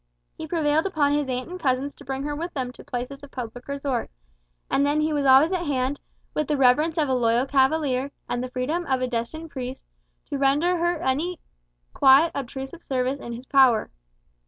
[0.33, 3.29] He prevailed upon his aunt and cousins to bring her with them to places of
[3.29, 4.09] public resort;
[4.67, 6.01] and then he was always at hand,
[6.33, 9.85] with the reverence of a loyal cavalier, and the freedom of a destined priest,
[10.29, 11.39] to render her every
[11.93, 13.91] quiet unobtrusive service in his power.